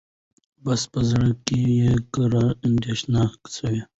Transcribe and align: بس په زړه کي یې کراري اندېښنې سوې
بس 0.63 0.81
په 0.91 0.99
زړه 1.09 1.29
کي 1.45 1.59
یې 1.79 1.91
کراري 2.13 2.57
اندېښنې 2.67 3.23
سوې 3.55 3.81